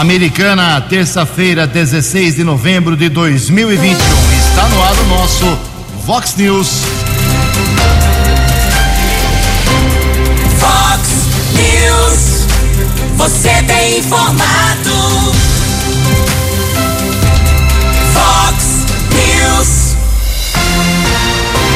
[0.00, 3.98] Americana, terça-feira, 16 de novembro de 2021.
[4.48, 5.58] Está no ar o nosso
[6.06, 6.84] Vox News.
[10.58, 11.02] Vox
[11.52, 12.46] News.
[13.18, 15.34] Você tem informado.
[18.14, 19.96] Vox News.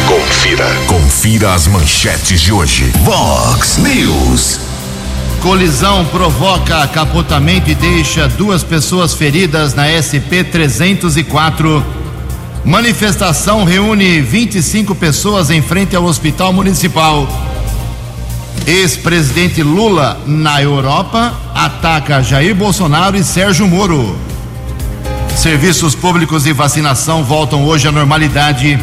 [0.09, 0.75] Confira.
[0.87, 2.91] Confira as manchetes de hoje.
[3.05, 4.64] Vox News.
[5.45, 11.85] Colisão provoca capotamento e deixa duas pessoas feridas na SP 304.
[12.65, 17.29] Manifestação reúne 25 pessoas em frente ao Hospital Municipal.
[18.67, 24.17] Ex-presidente Lula na Europa ataca Jair Bolsonaro e Sérgio Moro.
[25.37, 28.81] Serviços públicos e vacinação voltam hoje à normalidade.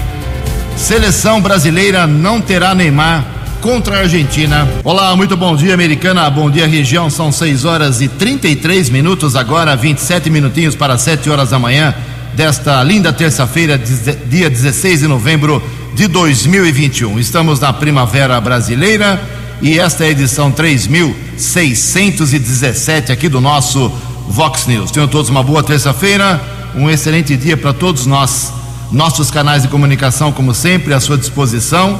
[0.77, 4.67] Seleção brasileira não terá Neymar contra a Argentina.
[4.83, 6.29] Olá, muito bom dia, americana.
[6.29, 7.09] Bom dia, região.
[7.11, 11.93] São 6 horas e 33 minutos, agora 27 minutinhos para 7 horas da manhã
[12.33, 15.61] desta linda terça-feira, dia 16 de novembro
[15.93, 17.19] de 2021.
[17.19, 19.21] Estamos na primavera brasileira
[19.61, 23.91] e esta é a edição 3617 aqui do nosso
[24.27, 24.89] Vox News.
[24.89, 26.41] Tenham todos uma boa terça-feira,
[26.75, 28.51] um excelente dia para todos nós.
[28.91, 31.99] Nossos canais de comunicação, como sempre, à sua disposição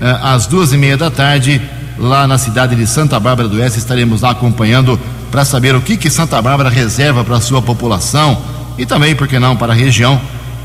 [0.00, 1.62] eh, às duas e meia da tarde,
[1.96, 3.78] lá na cidade de Santa Bárbara do Oeste.
[3.78, 4.98] Estaremos lá acompanhando
[5.30, 8.42] para saber o que, que Santa Bárbara reserva para a sua população
[8.76, 10.20] e também, por que não, para a região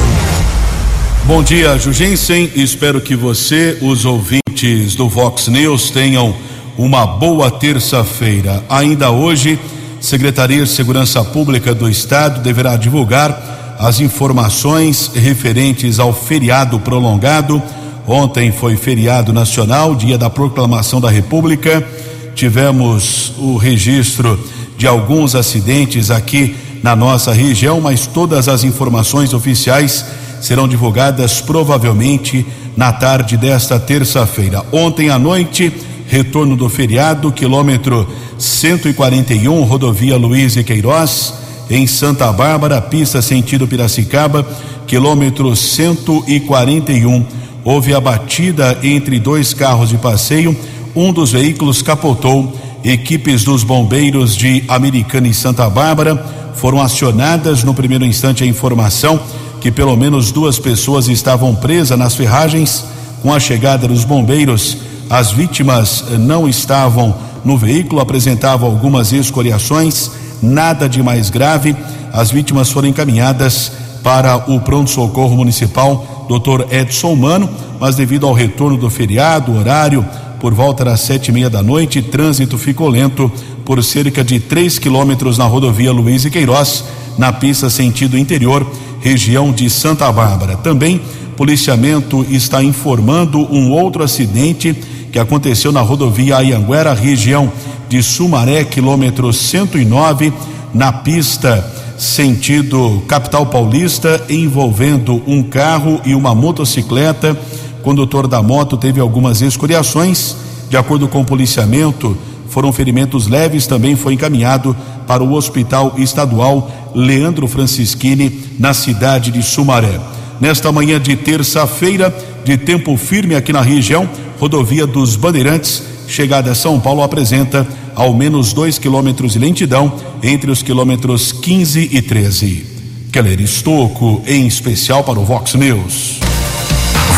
[1.24, 2.50] Bom dia, Jugensen.
[2.56, 6.34] Espero que você, os ouvintes do Vox News, tenham
[6.76, 8.64] uma boa terça-feira.
[8.69, 9.58] Ainda hoje,
[10.00, 17.62] Secretaria de Segurança Pública do Estado deverá divulgar as informações referentes ao feriado prolongado.
[18.06, 21.86] Ontem foi feriado nacional, dia da proclamação da República.
[22.34, 24.38] Tivemos o registro
[24.76, 30.04] de alguns acidentes aqui na nossa região, mas todas as informações oficiais
[30.40, 32.44] serão divulgadas provavelmente
[32.76, 34.64] na tarde desta terça-feira.
[34.72, 35.72] Ontem à noite,
[36.08, 38.08] retorno do feriado, quilômetro
[38.38, 41.34] 141, rodovia Luiz e Queiroz,
[41.70, 44.47] em Santa Bárbara, pista sentido Piracicaba,
[44.87, 47.25] quilômetro 141.
[47.64, 50.56] Houve a batida entre dois carros de passeio,
[50.94, 52.53] um dos veículos capotou.
[52.85, 56.17] Equipes dos bombeiros de Americana e Santa Bárbara
[56.56, 59.20] foram acionadas no primeiro instante a informação
[59.62, 62.85] que pelo menos duas pessoas estavam presas nas ferragens.
[63.23, 70.11] Com a chegada dos bombeiros, as vítimas não estavam no veículo, apresentavam algumas escoriações,
[70.43, 71.77] nada de mais grave.
[72.12, 73.73] As vítimas foram encaminhadas
[74.03, 76.73] para o pronto-socorro municipal Dr.
[76.75, 77.49] Edson Mano,
[77.79, 80.05] mas devido ao retorno do feriado, horário
[80.41, 83.31] por volta das sete e meia da noite, trânsito ficou lento
[83.65, 86.85] por cerca de três quilômetros na rodovia Luiz e Queiroz,
[87.17, 88.67] na pista sentido interior,
[89.00, 90.56] região de Santa Bárbara.
[90.56, 91.00] Também,
[91.37, 94.77] policiamento está informando um outro acidente
[95.12, 97.53] que aconteceu na rodovia Ayanguera, região
[97.88, 100.32] de Sumaré, quilômetro 109,
[100.75, 107.37] na pista sentido capital paulista, envolvendo um carro e uma motocicleta
[107.82, 110.37] condutor da moto teve algumas escoriações.
[110.70, 112.17] De acordo com o policiamento,
[112.49, 113.67] foram ferimentos leves.
[113.67, 114.75] Também foi encaminhado
[115.06, 120.00] para o Hospital Estadual Leandro Francischini, na cidade de Sumaré.
[120.41, 124.09] Nesta manhã de terça-feira, de tempo firme aqui na região,
[124.39, 130.50] rodovia dos Bandeirantes, chegada a São Paulo, apresenta ao menos dois quilômetros de lentidão entre
[130.50, 132.67] os quilômetros 15 e 13.
[133.12, 136.19] Keller Estocco, em especial para o Vox News.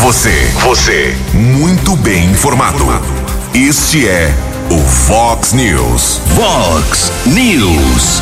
[0.01, 2.85] Você, você, muito bem informado.
[3.53, 4.35] Este é
[4.69, 6.19] o Fox News.
[6.35, 8.21] Fox News.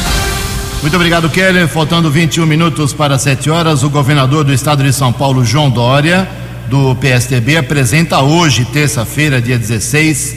[0.81, 1.67] Muito obrigado, Keller.
[1.67, 6.29] Faltando 21 minutos para 7 horas, o governador do estado de São Paulo, João Dória,
[6.69, 10.35] do PSTB, apresenta hoje, terça-feira, dia 16,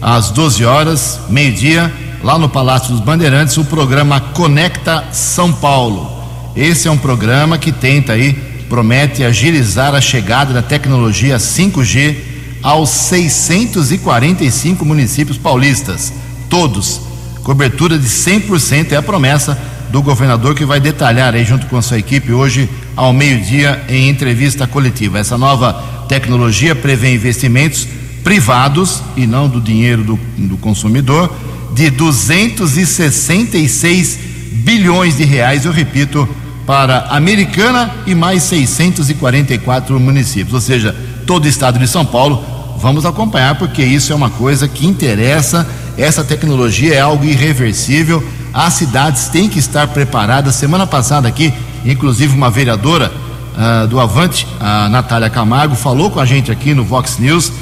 [0.00, 6.10] às 12 horas, meio-dia, lá no Palácio dos Bandeirantes, o programa Conecta São Paulo.
[6.56, 12.16] Esse é um programa que tenta aí promete agilizar a chegada da tecnologia 5G
[12.62, 16.12] aos 645 municípios paulistas,
[16.48, 17.00] todos.
[17.42, 19.58] Cobertura de 100% é a promessa
[19.90, 24.08] do governador que vai detalhar aí junto com a sua equipe hoje ao meio-dia em
[24.08, 25.18] entrevista coletiva.
[25.18, 25.74] Essa nova
[26.08, 27.86] tecnologia prevê investimentos
[28.22, 31.30] privados e não do dinheiro do, do consumidor
[31.72, 34.18] de 266
[34.52, 36.28] bilhões de reais, eu repito,
[36.66, 40.94] para Americana e mais 644 municípios, ou seja,
[41.26, 42.44] todo o estado de São Paulo.
[42.78, 45.66] Vamos acompanhar porque isso é uma coisa que interessa.
[46.00, 48.26] Essa tecnologia é algo irreversível.
[48.54, 50.54] As cidades têm que estar preparadas.
[50.54, 51.52] Semana passada aqui,
[51.84, 56.84] inclusive uma vereadora uh, do Avante, a Natália Camargo, falou com a gente aqui no
[56.84, 57.52] Vox News,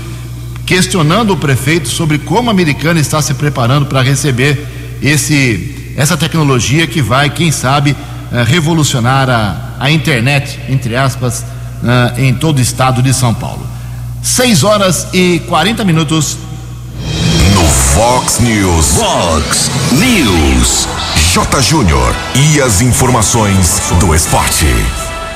[0.64, 4.68] questionando o prefeito sobre como a Americana está se preparando para receber
[5.02, 11.40] esse, essa tecnologia que vai, quem sabe, uh, revolucionar a, a, internet, entre aspas,
[11.82, 13.66] uh, em todo o estado de São Paulo.
[14.22, 16.38] 6 horas e 40 minutos.
[17.68, 18.96] Fox News.
[18.96, 20.88] Fox News.
[21.32, 21.62] J.
[21.62, 22.14] Júnior.
[22.34, 24.66] E as informações do esporte.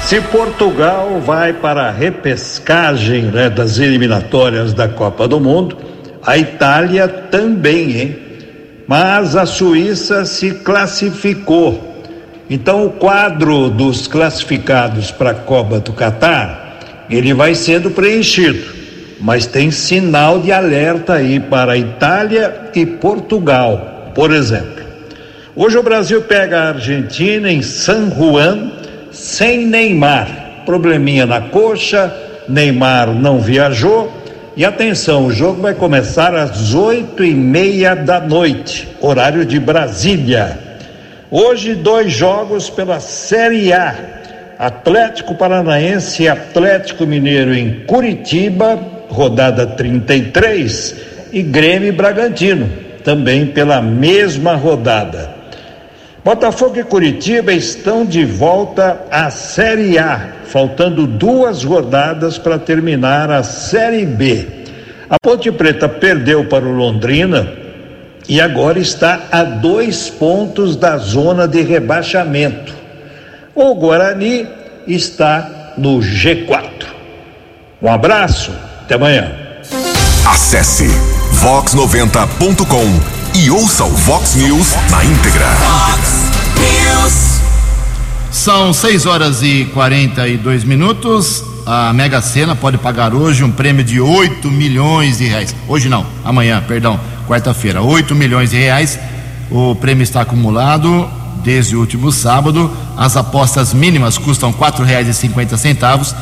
[0.03, 5.77] Se Portugal vai para a repescagem né, das eliminatórias da Copa do Mundo,
[6.25, 8.19] a Itália também, hein?
[8.89, 11.93] Mas a Suíça se classificou
[12.53, 18.63] então, o quadro dos classificados para a Copa do Catar, ele vai sendo preenchido,
[19.23, 24.83] mas tem sinal de alerta aí para Itália e Portugal, por exemplo.
[25.55, 28.73] Hoje o Brasil pega a Argentina em San Juan
[29.13, 30.65] sem Neymar.
[30.67, 32.13] Probleminha na coxa,
[32.49, 34.13] Neymar não viajou.
[34.57, 40.59] E atenção, o jogo vai começar às oito e meia da noite, horário de Brasília.
[41.31, 43.95] Hoje, dois jogos pela Série A.
[44.59, 48.79] Atlético Paranaense e Atlético Mineiro em Curitiba,
[49.13, 50.97] rodada 33,
[51.33, 52.69] e Grêmio e Bragantino,
[53.05, 55.35] também pela mesma rodada.
[56.25, 63.43] Botafogo e Curitiba estão de volta à Série A, faltando duas rodadas para terminar a
[63.43, 64.47] Série B.
[65.11, 67.53] A Ponte Preta perdeu para o Londrina
[68.29, 72.73] e agora está a dois pontos da zona de rebaixamento.
[73.55, 74.47] O Guarani
[74.87, 76.87] está no G4.
[77.81, 78.53] Um abraço,
[78.93, 79.33] até amanhã.
[80.27, 80.87] Acesse
[81.41, 83.01] vox90.com
[83.39, 85.47] e ouça o Vox News na íntegra.
[86.57, 87.41] News.
[88.31, 91.43] São 6 horas e 42 minutos.
[91.65, 95.55] A Mega Sena pode pagar hoje um prêmio de 8 milhões de reais.
[95.69, 97.81] Hoje não, amanhã, perdão, quarta-feira.
[97.83, 98.99] 8 milhões de reais.
[99.51, 101.09] O prêmio está acumulado
[101.43, 102.71] desde o último sábado.
[102.97, 106.15] As apostas mínimas custam R$ 4,50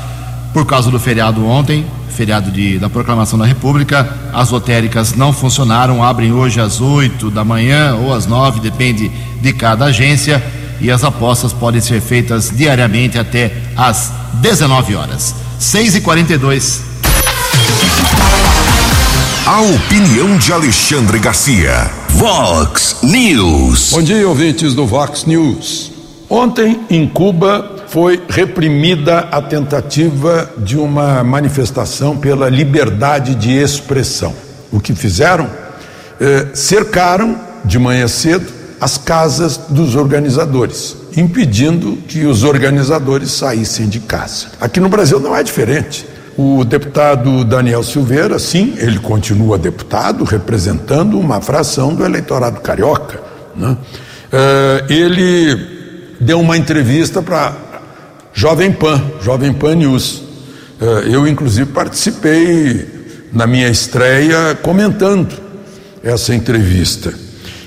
[0.53, 4.09] por causa do feriado ontem, feriado de, da proclamação da República.
[4.33, 9.53] As lotéricas não funcionaram, abrem hoje às 8 da manhã ou às 9, depende de
[9.53, 10.43] cada agência.
[10.81, 15.35] E as apostas podem ser feitas diariamente até às 19 horas.
[15.59, 16.83] 6 e 42
[19.47, 21.91] A opinião de Alexandre Garcia.
[22.11, 23.91] Vox News.
[23.93, 25.93] Bom dia, ouvintes do Vox News.
[26.29, 34.33] Ontem, em Cuba, foi reprimida a tentativa de uma manifestação pela liberdade de expressão.
[34.71, 35.51] O que fizeram?
[36.21, 38.47] Eh, cercaram de manhã cedo
[38.81, 44.47] as casas dos organizadores, impedindo que os organizadores saíssem de casa.
[44.61, 46.07] Aqui no Brasil não é diferente.
[46.39, 53.21] O deputado Daniel Silveira, sim, ele continua deputado, representando uma fração do eleitorado carioca.
[53.57, 53.77] Né?
[54.33, 57.70] Uh, ele deu uma entrevista para
[58.33, 60.23] Jovem Pan, Jovem Pan News.
[60.81, 62.89] Uh, eu, inclusive, participei
[63.33, 65.35] na minha estreia comentando
[66.03, 67.13] essa entrevista.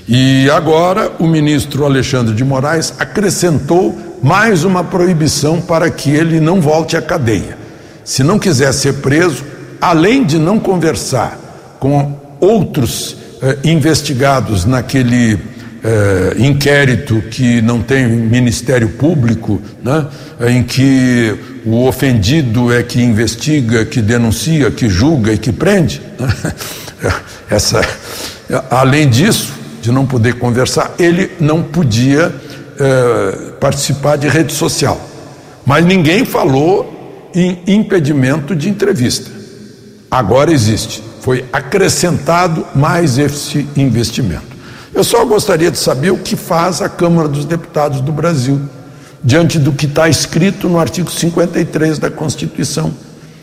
[0.06, 6.60] E agora o ministro Alexandre de Moraes acrescentou mais uma proibição para que ele não
[6.60, 7.56] volte à cadeia.
[8.04, 9.44] Se não quiser ser preso,
[9.80, 15.38] além de não conversar com outros eh, investigados naquele
[15.84, 20.06] eh, inquérito que não tem Ministério Público, né,
[20.48, 21.36] em que
[21.66, 26.00] o ofendido é que investiga, que denuncia, que julga e que prende.
[26.18, 26.52] Né?
[27.50, 27.82] Essa,
[28.70, 32.34] além disso, de não poder conversar, ele não podia
[32.80, 34.98] eh, participar de rede social.
[35.66, 39.30] Mas ninguém falou em impedimento de entrevista.
[40.10, 41.02] Agora existe.
[41.20, 44.53] Foi acrescentado mais esse investimento.
[44.94, 48.60] Eu só gostaria de saber o que faz a Câmara dos Deputados do Brasil,
[49.22, 52.92] diante do que está escrito no artigo 53 da Constituição.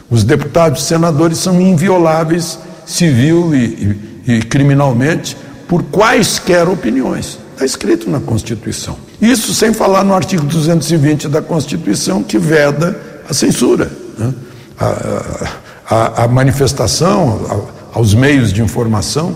[0.10, 5.36] Os deputados e senadores são invioláveis civil e, e, e criminalmente
[5.68, 7.38] por quaisquer opiniões.
[7.54, 8.98] Está escrito na Constituição.
[9.22, 14.34] Isso sem falar no artigo 220 da Constituição, que veda a censura, né?
[14.80, 15.50] a,
[15.90, 19.36] a, a, manifestação, a, aos meios de informação.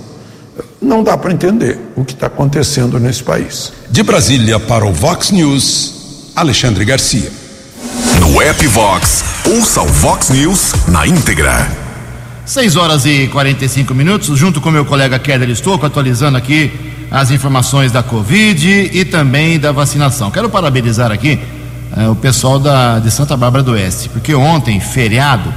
[0.82, 3.74] Não dá para entender o que está acontecendo nesse país.
[3.90, 7.32] De Brasília para o Vox News, Alexandre Garcia.
[8.20, 11.68] No app Vox, ouça o Vox News na íntegra.
[12.46, 16.72] 6 horas e 45 minutos, junto com meu colega Keller Estouco, atualizando aqui
[17.10, 20.30] as informações da Covid e também da vacinação.
[20.30, 21.40] Quero parabenizar aqui
[21.98, 25.52] eh, o pessoal da, de Santa Bárbara do Oeste, porque ontem, feriado,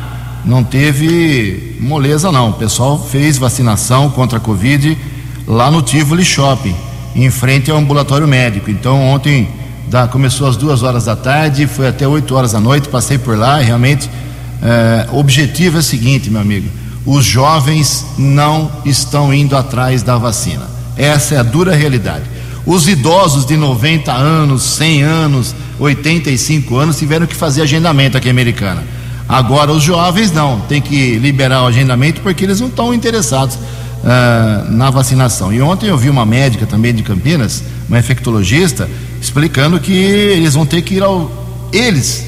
[0.44, 2.50] não teve moleza não.
[2.50, 4.96] O pessoal fez vacinação contra a Covid
[5.46, 6.74] lá no Tivoli Shopping,
[7.14, 8.70] em frente ao ambulatório médico.
[8.70, 9.48] Então ontem
[9.88, 13.36] da, começou às duas horas da tarde, foi até 8 horas da noite, passei por
[13.36, 14.08] lá e realmente
[14.62, 16.68] é, o objetivo é o seguinte, meu amigo:
[17.06, 20.68] os jovens não estão indo atrás da vacina.
[20.96, 22.24] Essa é a dura realidade.
[22.66, 28.30] Os idosos de 90 anos, 100 anos, 85 anos tiveram que fazer agendamento aqui em
[28.30, 28.84] Americana.
[29.28, 34.70] Agora os jovens não, tem que liberar o agendamento porque eles não estão interessados uh,
[34.70, 35.52] na vacinação.
[35.52, 38.88] E ontem eu vi uma médica também de Campinas, uma infectologista,
[39.20, 41.30] explicando que eles vão ter que ir ao.
[41.70, 42.24] Eles,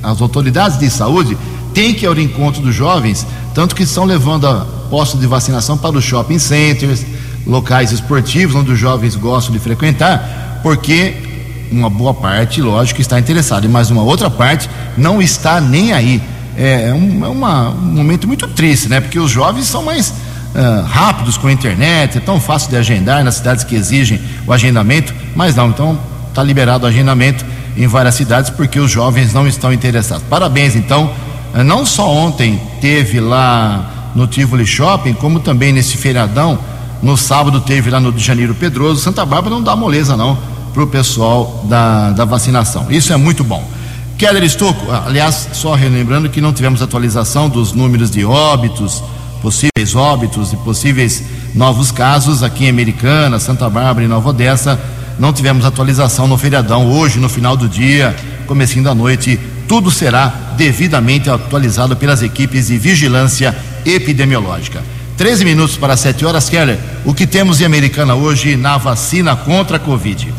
[0.00, 1.36] as autoridades de saúde
[1.74, 5.76] têm que ir ao encontro dos jovens, tanto que estão levando a postos de vacinação
[5.76, 7.04] para os shopping centers,
[7.44, 11.27] locais esportivos onde os jovens gostam de frequentar, porque
[11.70, 16.22] uma boa parte, lógico, está interessada, mas uma outra parte não está nem aí.
[16.56, 19.00] É, é um, é uma, um momento muito triste, né?
[19.00, 23.22] Porque os jovens são mais uh, rápidos com a internet, é tão fácil de agendar
[23.22, 25.98] nas cidades que exigem o agendamento, mas não, então
[26.28, 27.44] está liberado o agendamento
[27.76, 30.24] em várias cidades porque os jovens não estão interessados.
[30.28, 31.10] Parabéns, então.
[31.54, 36.58] Eh, não só ontem teve lá no Tivoli Shopping, como também nesse feriadão,
[37.02, 39.00] no sábado teve lá no de Janeiro Pedroso.
[39.00, 40.36] Santa Bárbara não dá moleza, não,
[40.78, 42.86] para o pessoal da, da vacinação.
[42.88, 43.68] Isso é muito bom.
[44.16, 49.02] Keller Estocco, aliás, só relembrando que não tivemos atualização dos números de óbitos,
[49.42, 54.80] possíveis óbitos e possíveis novos casos aqui em Americana, Santa Bárbara e Nova Odessa
[55.18, 56.92] não tivemos atualização no feriadão.
[56.92, 58.14] Hoje, no final do dia,
[58.46, 64.80] comecinho da noite, tudo será devidamente atualizado pelas equipes de vigilância epidemiológica.
[65.16, 66.78] 13 minutos para 7 horas, Keller.
[67.04, 70.32] O que temos em Americana hoje na vacina contra a Covid?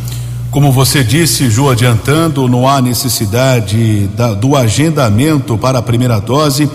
[0.51, 6.68] Como você disse, Ju, adiantando, não há necessidade da, do agendamento para a primeira dose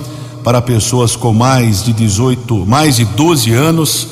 [0.45, 4.07] para pessoas com mais de 18, mais de 12 anos.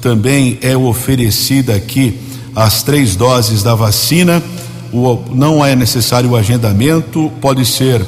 [0.00, 2.18] Também é oferecida aqui
[2.56, 4.42] as três doses da vacina.
[4.92, 8.04] O, não é necessário o agendamento, pode ser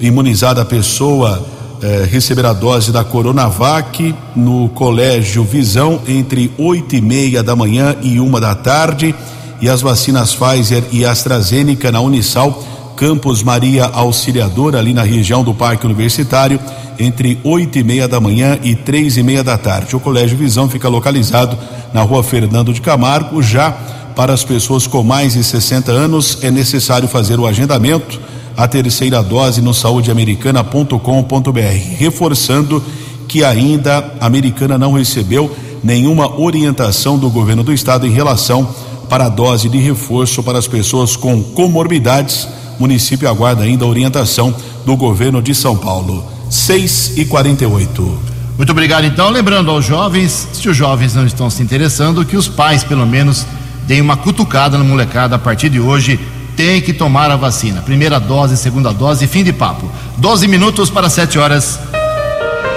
[0.00, 1.46] imunizada a pessoa
[1.82, 7.94] eh, receber a dose da Coronavac no Colégio Visão entre oito e meia da manhã
[8.02, 9.14] e uma da tarde
[9.60, 12.64] e as vacinas Pfizer e AstraZeneca na Unisal
[12.96, 16.58] Campos Maria Auxiliadora ali na região do Parque Universitário
[16.98, 19.94] entre oito e meia da manhã e três e meia da tarde.
[19.94, 21.58] O Colégio Visão fica localizado
[21.92, 23.42] na Rua Fernando de Camargo.
[23.42, 23.70] Já
[24.14, 28.18] para as pessoas com mais de 60 anos é necessário fazer o agendamento.
[28.56, 31.60] A terceira dose no saudeamericana.com.br,
[31.98, 32.82] reforçando
[33.28, 38.66] que ainda a Americana não recebeu nenhuma orientação do governo do estado em relação
[39.08, 42.48] para a dose de reforço para as pessoas com comorbidades.
[42.78, 46.24] O município aguarda ainda a orientação do governo de São Paulo.
[46.50, 48.18] 6 e 48
[48.56, 49.30] Muito obrigado, então.
[49.30, 53.46] Lembrando aos jovens, se os jovens não estão se interessando, que os pais, pelo menos,
[53.86, 56.18] deem uma cutucada na molecada a partir de hoje.
[56.56, 57.82] Tem que tomar a vacina.
[57.82, 59.90] Primeira dose, segunda dose, fim de papo.
[60.16, 61.78] 12 minutos para 7 horas.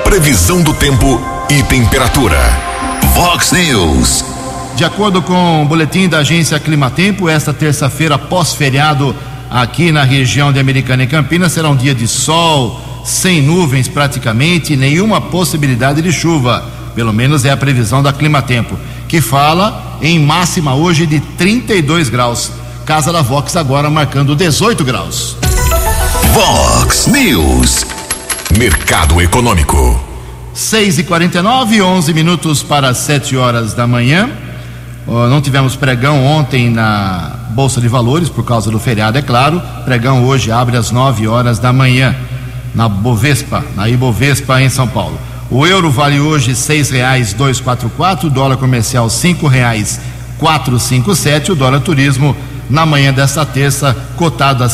[0.03, 2.37] Previsão do tempo e temperatura.
[3.13, 4.38] Vox News.
[4.79, 9.13] De acordo com o boletim da agência Climatempo, esta terça-feira, pós-feriado,
[9.51, 14.77] aqui na região de Americana e Campinas, será um dia de sol, sem nuvens praticamente,
[14.77, 16.63] nenhuma possibilidade de chuva.
[16.95, 22.49] Pelo menos é a previsão da Climatempo, que fala em máxima hoje de 32 graus.
[22.85, 25.35] Casa da Vox agora marcando 18 graus.
[26.31, 27.85] Vox News.
[28.57, 30.01] Mercado Econômico.
[30.53, 34.47] 6 e 49 11 minutos para 7 horas da manhã.
[35.09, 39.59] Não tivemos pregão ontem na Bolsa de Valores, por causa do feriado, é claro.
[39.83, 42.15] Pregão hoje abre às 9 horas da manhã,
[42.75, 45.19] na Bovespa, na Ibovespa, em São Paulo.
[45.49, 46.53] O euro vale hoje
[47.33, 49.47] dois quatro quatro, dólar comercial cinco
[51.15, 52.37] sete, o dólar turismo
[52.69, 54.69] na manhã desta terça cotado a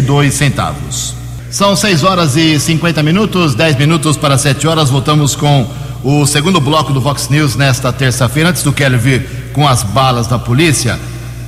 [0.00, 1.14] dois centavos.
[1.50, 4.88] São 6 horas e 50 minutos, 10 minutos para 7 horas.
[4.88, 5.68] Voltamos com
[6.02, 8.50] o segundo bloco do Vox News nesta terça-feira.
[8.50, 10.98] Antes do Kelly vir com as balas da polícia,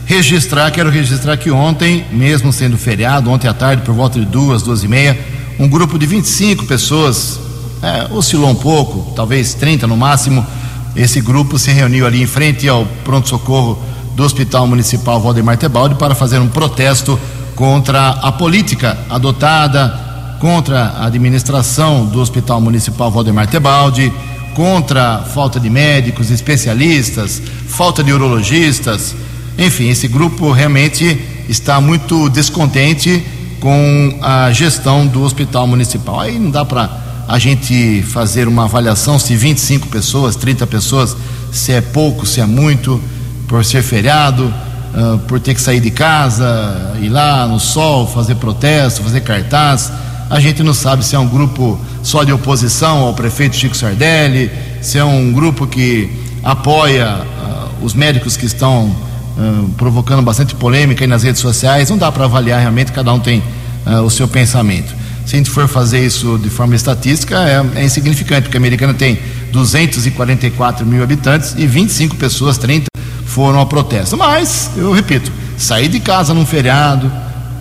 [0.04, 4.62] registrar, quero registrar que ontem, mesmo sendo feriado, ontem à tarde, por volta de duas,
[4.62, 5.18] duas e meia,
[5.58, 7.40] um grupo de 25 pessoas,
[7.82, 10.46] é, oscilou um pouco, talvez 30 no máximo.
[10.94, 13.82] Esse grupo se reuniu ali em frente ao pronto-socorro
[14.14, 17.18] do Hospital Municipal Valdemar Tebaldi para fazer um protesto
[17.54, 24.12] contra a política adotada, contra a administração do Hospital Municipal Valdemar Tebaldi,
[24.54, 29.14] contra a falta de médicos, especialistas, falta de urologistas.
[29.58, 33.24] Enfim, esse grupo realmente está muito descontente
[33.60, 36.20] com a gestão do Hospital Municipal.
[36.20, 36.90] Aí não dá para
[37.28, 41.16] a gente fazer uma avaliação se 25 pessoas, 30 pessoas,
[41.52, 43.00] se é pouco, se é muito,
[43.46, 44.52] por ser feriado,
[44.94, 49.92] uh, por ter que sair de casa, ir lá no sol, fazer protesto, fazer cartaz.
[50.28, 54.50] A gente não sabe se é um grupo só de oposição ao prefeito Chico Sardelli,
[54.80, 56.10] se é um grupo que
[56.42, 61.88] apoia uh, os médicos que estão uh, provocando bastante polêmica aí nas redes sociais.
[61.88, 63.42] Não dá para avaliar realmente, cada um tem
[64.04, 64.94] o seu pensamento.
[65.26, 68.94] Se a gente for fazer isso de forma estatística, é, é insignificante, porque a americana
[68.94, 69.18] tem
[69.52, 72.86] 244 mil habitantes e 25 pessoas, 30
[73.24, 74.16] foram ao protesto.
[74.16, 77.10] Mas, eu repito, sair de casa num feriado,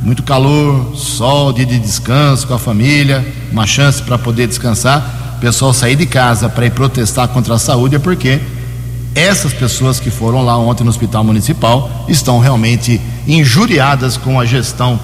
[0.02, 5.36] muito calor, sol, dia de descanso com a família, uma chance para poder descansar.
[5.38, 8.40] O pessoal sair de casa para ir protestar contra a saúde é porque
[9.14, 15.00] essas pessoas que foram lá ontem no hospital municipal estão realmente injuriadas com a gestão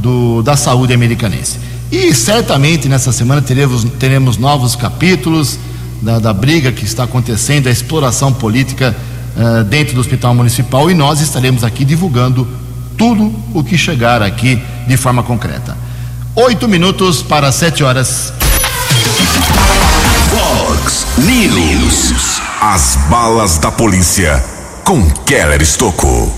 [0.00, 1.58] do, da saúde americanense.
[1.90, 5.58] E certamente nessa semana teremos, teremos novos capítulos
[6.00, 8.96] da, da briga que está acontecendo, a exploração política
[9.36, 12.48] uh, dentro do hospital municipal e nós estaremos aqui divulgando
[13.02, 15.76] tudo o que chegar aqui de forma concreta.
[16.36, 18.32] Oito minutos para sete horas.
[20.30, 22.40] Vox News.
[22.60, 24.40] As balas da polícia
[24.84, 26.32] com Keller Estocou.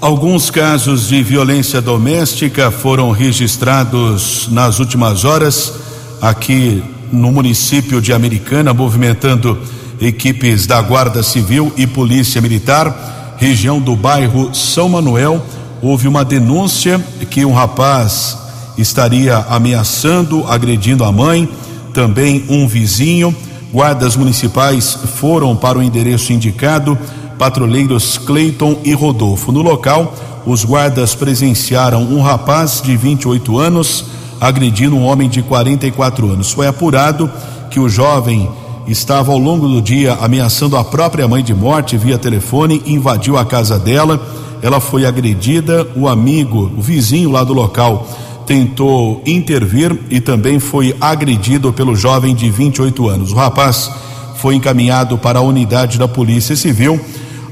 [0.00, 5.72] Alguns casos de violência doméstica foram registrados nas últimas horas
[6.20, 9.56] aqui no município de Americana, movimentando
[10.00, 15.40] equipes da Guarda Civil e Polícia Militar, região do bairro São Manuel.
[15.82, 16.98] Houve uma denúncia
[17.30, 18.38] que um rapaz
[18.78, 21.48] estaria ameaçando, agredindo a mãe,
[21.92, 23.34] também um vizinho.
[23.72, 26.98] Guardas municipais foram para o endereço indicado
[27.38, 29.52] patrulheiros Cleiton e Rodolfo.
[29.52, 30.14] No local,
[30.46, 34.04] os guardas presenciaram um rapaz de 28 anos
[34.40, 36.52] agredindo um homem de 44 anos.
[36.52, 37.30] Foi apurado
[37.70, 38.48] que o jovem
[38.86, 43.44] estava ao longo do dia ameaçando a própria mãe de morte via telefone, invadiu a
[43.44, 44.20] casa dela.
[44.62, 48.08] Ela foi agredida, o amigo, o vizinho lá do local
[48.46, 53.32] tentou intervir e também foi agredido pelo jovem de 28 anos.
[53.32, 53.90] O rapaz
[54.36, 57.00] foi encaminhado para a unidade da Polícia Civil.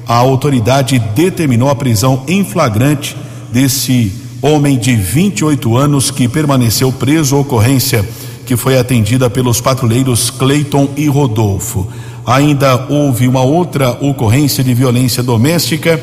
[0.06, 3.16] A autoridade determinou a prisão em flagrante
[3.52, 8.06] desse homem de 28 anos que permaneceu preso ocorrência
[8.44, 11.86] que foi atendida pelos patrulheiros Cleiton e Rodolfo.
[12.26, 16.00] Ainda houve uma outra ocorrência de violência doméstica.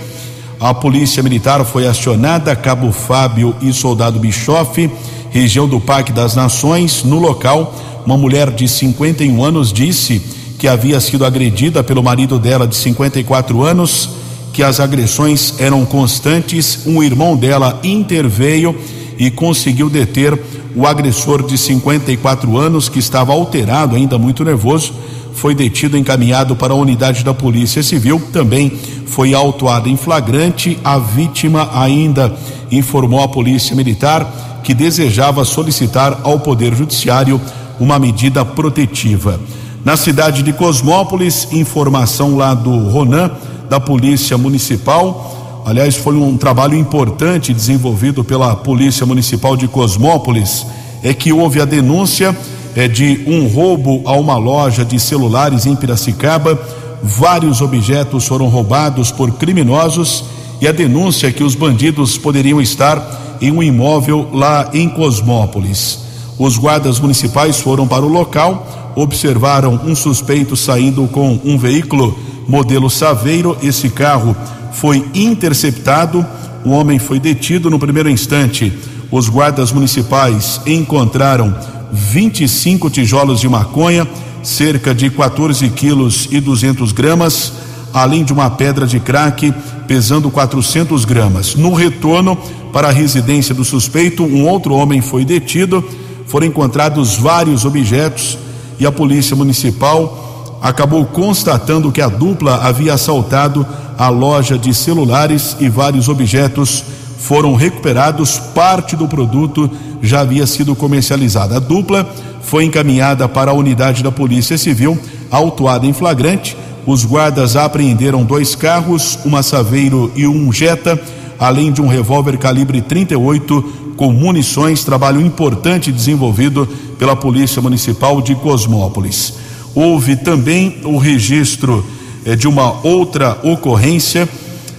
[0.62, 4.92] A polícia militar foi acionada, Cabo Fábio e Soldado Bischoff,
[5.32, 7.04] região do Parque das Nações.
[7.04, 7.74] No local,
[8.06, 10.22] uma mulher de 51 anos disse
[10.60, 14.12] que havia sido agredida pelo marido dela de 54 anos,
[14.54, 16.86] que as agressões eram constantes.
[16.86, 18.80] Um irmão dela interveio
[19.18, 20.40] e conseguiu deter
[20.76, 24.94] o agressor de 54 anos, que estava alterado, ainda muito nervoso,
[25.34, 28.22] foi detido e encaminhado para a unidade da Polícia Civil.
[28.32, 28.72] Também
[29.06, 30.78] foi autuado em flagrante.
[30.84, 32.36] A vítima ainda
[32.72, 37.42] informou à Polícia Militar que desejava solicitar ao Poder Judiciário
[37.80, 39.40] uma medida protetiva.
[39.84, 43.32] Na cidade de Cosmópolis, informação lá do Ronan,
[43.68, 50.66] da Polícia Municipal Aliás, foi um trabalho importante desenvolvido pela Polícia Municipal de Cosmópolis.
[51.04, 52.36] É que houve a denúncia
[52.76, 56.60] é, de um roubo a uma loja de celulares em Piracicaba.
[57.04, 60.24] Vários objetos foram roubados por criminosos
[60.62, 66.00] e a denúncia é que os bandidos poderiam estar em um imóvel lá em Cosmópolis.
[66.38, 72.90] Os guardas municipais foram para o local, observaram um suspeito saindo com um veículo modelo
[72.90, 73.58] Saveiro.
[73.64, 74.36] Esse carro
[74.72, 76.26] foi interceptado.
[76.64, 78.72] O homem foi detido no primeiro instante.
[79.10, 81.56] Os guardas municipais encontraram
[81.92, 84.08] 25 tijolos de maconha,
[84.44, 87.54] cerca de 14 quilos e 200 gramas,
[87.94, 89.54] além de uma pedra de crack
[89.88, 91.56] pesando 400 gramas.
[91.56, 92.38] No retorno
[92.72, 95.84] para a residência do suspeito, um outro homem foi detido.
[96.26, 98.38] Foram encontrados vários objetos
[98.80, 103.66] e a polícia municipal acabou constatando que a dupla havia assaltado
[103.98, 106.84] a loja de celulares e vários objetos
[107.22, 108.38] foram recuperados.
[108.38, 109.70] Parte do produto
[110.02, 111.58] já havia sido comercializada.
[111.58, 112.10] A dupla
[112.42, 114.98] foi encaminhada para a unidade da Polícia Civil,
[115.30, 116.58] autuada em flagrante.
[116.86, 121.00] Os guardas apreenderam dois carros, uma Saveiro e um Jetta,
[121.40, 124.84] além de um revólver calibre 38 com munições.
[124.84, 129.36] Trabalho importante desenvolvido pela Polícia Municipal de Cosmópolis.
[129.76, 131.86] Houve também o registro
[132.26, 134.28] é, de uma outra ocorrência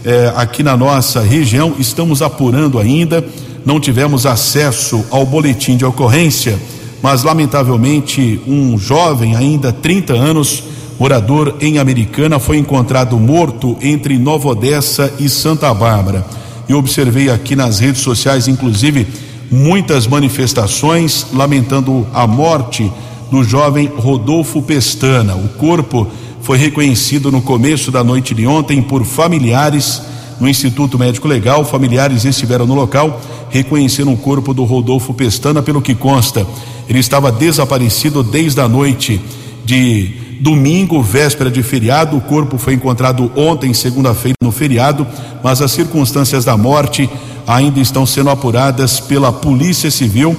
[0.05, 1.75] é, aqui na nossa região.
[1.79, 3.25] Estamos apurando ainda,
[3.65, 6.59] não tivemos acesso ao boletim de ocorrência,
[7.03, 10.65] mas lamentavelmente um jovem, ainda 30 anos,
[10.99, 16.25] morador em Americana, foi encontrado morto entre Nova Odessa e Santa Bárbara.
[16.69, 19.07] Eu observei aqui nas redes sociais, inclusive,
[19.51, 22.91] muitas manifestações lamentando a morte
[23.31, 25.35] do jovem Rodolfo Pestana.
[25.35, 26.07] O corpo
[26.42, 30.02] foi reconhecido no começo da noite de ontem por familiares
[30.40, 31.64] no Instituto Médico Legal.
[31.64, 36.44] Familiares estiveram no local, reconheceram o corpo do Rodolfo Pestana, pelo que consta.
[36.88, 39.20] Ele estava desaparecido desde a noite
[39.64, 42.16] de domingo, véspera de feriado.
[42.16, 45.07] O corpo foi encontrado ontem, segunda-feira, no feriado,
[45.44, 47.09] mas as circunstâncias da morte
[47.46, 50.37] ainda estão sendo apuradas pela Polícia Civil.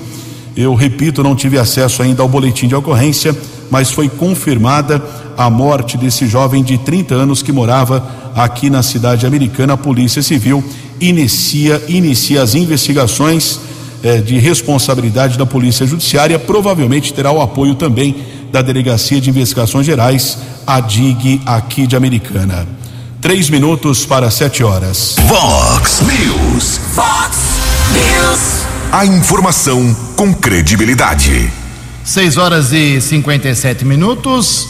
[0.55, 3.35] Eu repito, não tive acesso ainda ao boletim de ocorrência,
[3.73, 5.03] mas foi confirmada
[5.35, 9.73] a morte desse jovem de 30 anos que morava aqui na cidade americana.
[9.73, 10.63] A Polícia Civil
[11.01, 13.59] inicia, inicia as investigações
[14.03, 16.37] eh, de responsabilidade da Polícia Judiciária.
[16.37, 18.15] Provavelmente terá o apoio também
[18.51, 22.67] da Delegacia de Investigações Gerais, a DIG, aqui de Americana.
[23.19, 25.15] Três minutos para sete horas.
[25.25, 26.79] Vox News.
[26.93, 27.37] Fox
[27.91, 28.67] News.
[28.91, 31.62] A informação com credibilidade.
[32.03, 34.67] 6 horas e 57 minutos.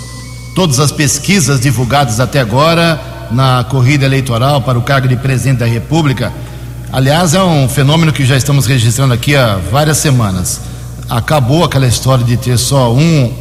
[0.56, 5.66] Todas as pesquisas divulgadas até agora na corrida eleitoral para o cargo de presidente da
[5.66, 6.32] República.
[6.92, 10.62] Aliás, é um fenômeno que já estamos registrando aqui há várias semanas.
[11.10, 13.34] Acabou aquela história de ter só um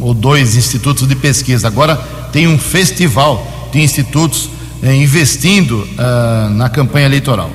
[0.00, 1.68] ou dois institutos de pesquisa.
[1.68, 1.96] Agora
[2.32, 4.48] tem um festival de institutos
[4.82, 7.50] eh, investindo ah, na campanha eleitoral.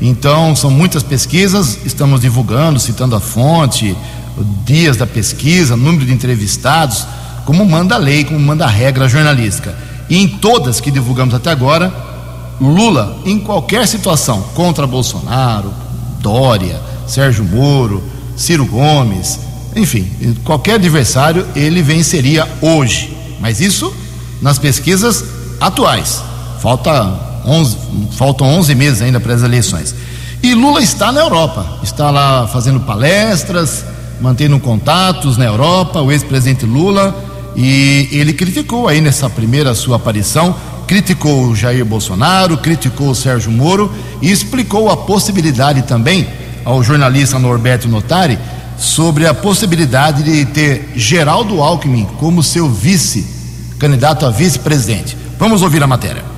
[0.00, 3.96] Então, são muitas pesquisas, estamos divulgando, citando a fonte,
[4.64, 7.06] dias da pesquisa, número de entrevistados
[7.44, 9.74] como manda a lei, como manda a regra jornalística.
[10.08, 11.92] E em todas que divulgamos até agora,
[12.60, 15.72] Lula, em qualquer situação, contra Bolsonaro,
[16.20, 18.02] Dória, Sérgio Moro,
[18.36, 19.40] Ciro Gomes,
[19.76, 20.08] enfim,
[20.44, 23.16] qualquer adversário ele venceria hoje.
[23.40, 23.94] Mas isso
[24.40, 25.24] nas pesquisas
[25.60, 26.22] atuais.
[26.60, 27.76] Falta 11,
[28.12, 29.94] faltam 11 meses ainda para as eleições.
[30.42, 33.84] E Lula está na Europa, está lá fazendo palestras,
[34.20, 37.14] mantendo contatos na Europa, o ex-presidente Lula,
[37.56, 40.54] e ele criticou aí nessa primeira sua aparição,
[40.86, 46.26] criticou o Jair Bolsonaro, criticou o Sérgio Moro e explicou a possibilidade também
[46.64, 48.38] ao jornalista Norberto Notari
[48.76, 53.26] sobre a possibilidade de ter Geraldo Alckmin como seu vice,
[53.78, 55.16] candidato a vice-presidente.
[55.38, 56.33] Vamos ouvir a matéria.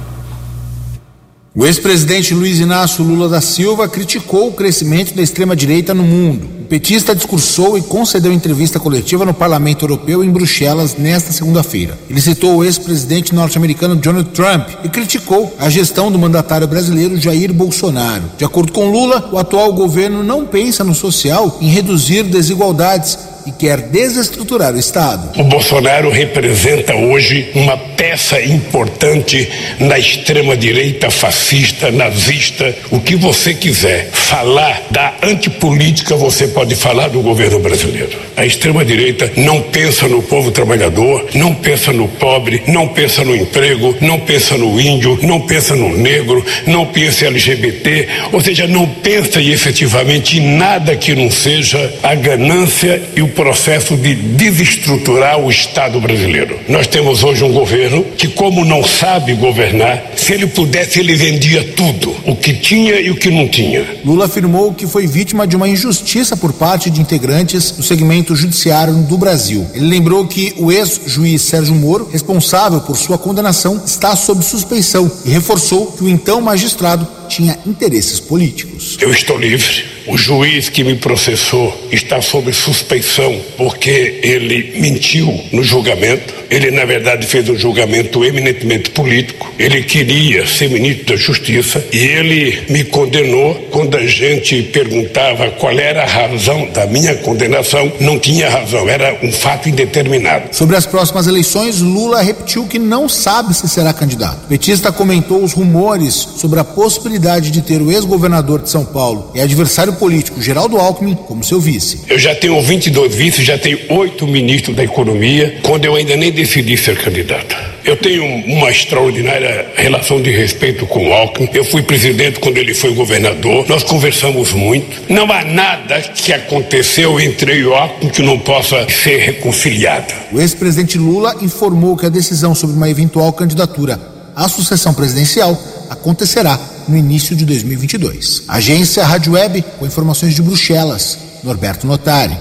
[1.58, 6.46] O ex-presidente Luiz Inácio Lula da Silva criticou o crescimento da extrema-direita no mundo.
[6.60, 11.98] O petista discursou e concedeu entrevista coletiva no Parlamento Europeu em Bruxelas nesta segunda-feira.
[12.10, 17.54] Ele citou o ex-presidente norte-americano Donald Trump e criticou a gestão do mandatário brasileiro Jair
[17.54, 18.24] Bolsonaro.
[18.36, 23.52] De acordo com Lula, o atual governo não pensa no social em reduzir desigualdades e
[23.52, 25.40] quer desestruturar o Estado.
[25.40, 34.10] O Bolsonaro representa hoje uma peça importante na extrema-direita fascista, nazista, o que você quiser.
[34.12, 38.18] Falar da antipolítica, você pode falar do governo brasileiro.
[38.36, 43.96] A extrema-direita não pensa no povo trabalhador, não pensa no pobre, não pensa no emprego,
[44.00, 48.86] não pensa no índio, não pensa no negro, não pensa em LGBT, ou seja, não
[48.86, 55.50] pensa efetivamente em nada que não seja a ganância e o processo de desestruturar o
[55.50, 56.58] Estado brasileiro.
[56.68, 61.62] Nós temos hoje um governo que, como não sabe governar, se ele pudesse, ele vendia
[61.76, 63.84] tudo, o que tinha e o que não tinha.
[64.04, 68.94] Lula afirmou que foi vítima de uma injustiça por parte de integrantes do segmento judiciário
[68.94, 69.66] do Brasil.
[69.74, 75.30] Ele lembrou que o ex-juiz Sérgio Moro, responsável por sua condenação, está sob suspeição e
[75.30, 78.96] reforçou que o então magistrado tinha interesses políticos.
[79.00, 79.95] Eu estou livre.
[80.06, 86.32] O juiz que me processou está sob suspeição porque ele mentiu no julgamento.
[86.48, 89.52] Ele, na verdade, fez um julgamento eminentemente político.
[89.58, 95.76] Ele queria ser ministro da Justiça e ele me condenou quando a gente perguntava qual
[95.76, 97.92] era a razão da minha condenação.
[97.98, 100.54] Não tinha razão, era um fato indeterminado.
[100.54, 104.46] Sobre as próximas eleições, Lula repetiu que não sabe se será candidato.
[104.46, 109.40] Petista comentou os rumores sobre a possibilidade de ter o ex-governador de São Paulo e
[109.40, 112.00] adversário político Geraldo Alckmin como seu vice.
[112.08, 116.30] Eu já tenho 22 vices, já tenho oito ministros da Economia, quando eu ainda nem
[116.30, 117.56] decidi ser candidato.
[117.84, 121.48] Eu tenho uma extraordinária relação de respeito com o Alckmin.
[121.54, 123.64] Eu fui presidente quando ele foi governador.
[123.68, 125.02] Nós conversamos muito.
[125.08, 130.12] Não há nada que aconteceu entre eu e o Alckmin que não possa ser reconciliado.
[130.32, 134.00] O ex-presidente Lula informou que a decisão sobre uma eventual candidatura
[134.34, 135.56] à sucessão presidencial
[135.90, 138.44] acontecerá no início de 2022.
[138.48, 141.18] Agência Rádio Web, com informações de Bruxelas.
[141.42, 142.36] Norberto Notari.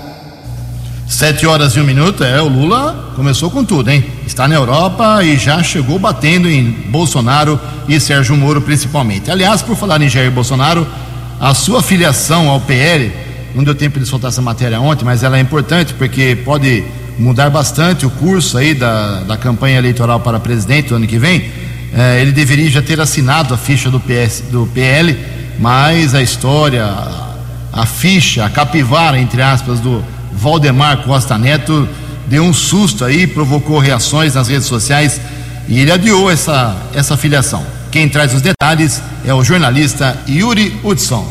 [1.07, 4.03] Sete horas e um minuto, é, o Lula começou com tudo, hein?
[4.25, 9.29] Está na Europa e já chegou batendo em Bolsonaro e Sérgio Moro principalmente.
[9.29, 10.87] Aliás, por falar em Jair Bolsonaro,
[11.39, 13.13] a sua filiação ao PL,
[13.53, 16.83] não deu tempo de soltar essa matéria ontem, mas ela é importante porque pode
[17.19, 21.51] mudar bastante o curso aí da, da campanha eleitoral para presidente do ano que vem.
[21.97, 25.17] É, ele deveria já ter assinado a ficha do, PS, do PL,
[25.57, 27.35] mas a história, a,
[27.71, 30.03] a ficha, a capivara, entre aspas, do
[30.33, 31.87] Valdemar Costa Neto
[32.27, 35.21] deu um susto aí, provocou reações nas redes sociais
[35.69, 37.65] e ele adiou essa, essa filiação.
[37.91, 41.25] Quem traz os detalhes é o jornalista Yuri Hudson.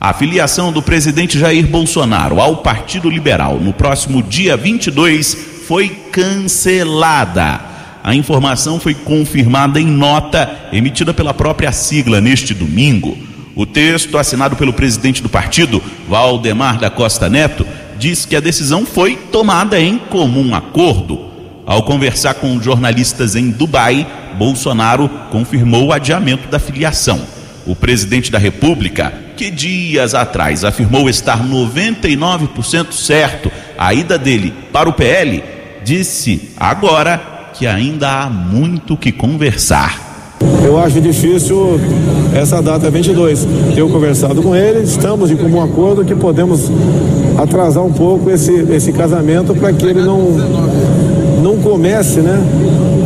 [0.00, 7.73] A filiação do presidente Jair Bolsonaro ao Partido Liberal no próximo dia 22 foi cancelada.
[8.04, 13.16] A informação foi confirmada em nota emitida pela própria sigla neste domingo.
[13.56, 17.66] O texto, assinado pelo presidente do partido, Valdemar da Costa Neto,
[17.98, 21.30] diz que a decisão foi tomada em comum acordo.
[21.64, 27.22] Ao conversar com jornalistas em Dubai, Bolsonaro confirmou o adiamento da filiação.
[27.64, 34.90] O presidente da República, que dias atrás afirmou estar 99% certo a ida dele para
[34.90, 35.42] o PL,
[35.82, 40.14] disse agora que ainda há muito que conversar.
[40.64, 41.80] Eu acho difícil
[42.34, 43.46] essa data 22.
[43.74, 46.70] Tenho conversado com ele, estamos de comum acordo que podemos
[47.38, 50.32] atrasar um pouco esse, esse casamento para que ele não,
[51.42, 52.42] não comece, né?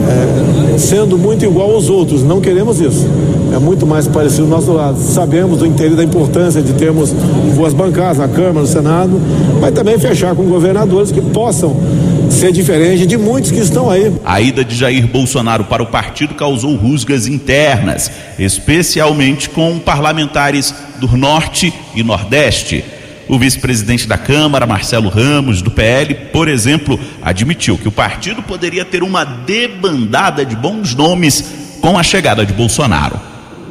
[0.09, 2.23] É, sendo muito igual aos outros.
[2.23, 3.07] Não queremos isso.
[3.55, 4.99] É muito mais parecido do nosso lado.
[4.99, 7.13] Sabemos do interesse da importância de termos
[7.55, 9.21] boas bancadas na Câmara, no Senado,
[9.61, 11.77] mas também fechar com governadores que possam
[12.33, 14.13] ser diferente de muitos que estão aí.
[14.25, 21.17] A ida de Jair Bolsonaro para o partido causou rusgas internas, especialmente com parlamentares do
[21.17, 22.85] Norte e Nordeste.
[23.29, 28.85] O vice-presidente da Câmara, Marcelo Ramos, do PL, por exemplo, admitiu que o partido poderia
[28.85, 31.45] ter uma debandada de bons nomes
[31.81, 33.21] com a chegada de Bolsonaro.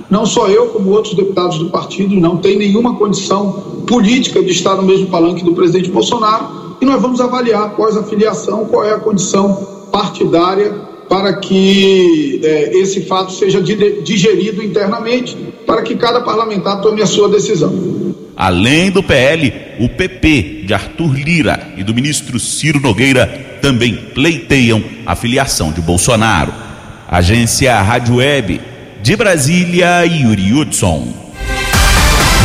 [0.09, 4.75] Não só eu, como outros deputados do partido, não tem nenhuma condição política de estar
[4.75, 6.66] no mesmo palanque do presidente Bolsonaro.
[6.79, 10.73] E nós vamos avaliar, após a filiação, qual é a condição partidária
[11.09, 15.35] para que é, esse fato seja digerido internamente,
[15.65, 17.73] para que cada parlamentar tome a sua decisão.
[18.35, 24.83] Além do PL, o PP de Arthur Lira e do ministro Ciro Nogueira também pleiteiam
[25.05, 26.53] a filiação de Bolsonaro.
[27.09, 28.61] Agência Rádio Web
[29.01, 31.26] de Brasília, Yuri Hudson.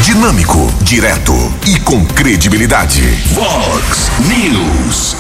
[0.03, 1.33] Dinâmico, direto
[1.65, 3.03] e com credibilidade.
[3.35, 5.17] Vox News.